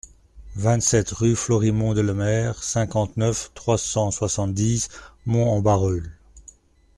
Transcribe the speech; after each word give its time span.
vingt-sept 0.55 1.11
rue 1.11 1.35
Florimond 1.35 1.93
Delemer, 1.93 2.53
cinquante-neuf, 2.59 3.51
trois 3.53 3.77
cent 3.77 4.09
soixante-dix, 4.09 4.89
Mons-en-Barœul 5.27 6.09